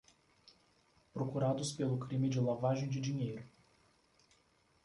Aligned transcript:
Procurados 1.13 1.73
pelo 1.73 1.99
crime 1.99 2.27
de 2.27 2.41
lavagem 2.41 2.89
de 2.89 2.99
dinheiro 2.99 3.43